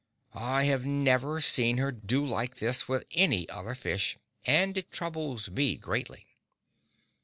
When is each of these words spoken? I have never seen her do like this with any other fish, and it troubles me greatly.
I 0.33 0.63
have 0.63 0.83
never 0.83 1.41
seen 1.41 1.77
her 1.77 1.91
do 1.91 2.25
like 2.25 2.55
this 2.55 2.87
with 2.87 3.05
any 3.11 3.47
other 3.51 3.75
fish, 3.75 4.17
and 4.47 4.75
it 4.75 4.91
troubles 4.91 5.51
me 5.51 5.77
greatly. 5.77 6.25